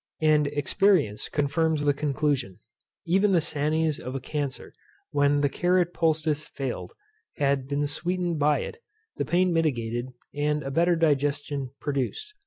And 0.23 0.47
experience 0.47 1.29
confirms 1.29 1.83
the 1.83 1.93
conclusion. 1.93 2.57
Even 3.05 3.33
the 3.33 3.39
sanies 3.39 3.99
of 3.99 4.15
a 4.15 4.19
CANCER, 4.19 4.73
when 5.11 5.41
the 5.41 5.47
carrot 5.47 5.93
poultice 5.93 6.47
failed, 6.47 6.93
has 7.35 7.59
been 7.67 7.85
sweetened 7.85 8.39
by 8.39 8.61
it, 8.61 8.79
the 9.17 9.25
pain 9.25 9.53
mitigated, 9.53 10.07
and 10.33 10.63
a 10.63 10.71
better 10.71 10.95
digestion 10.95 11.69
produced. 11.79 12.33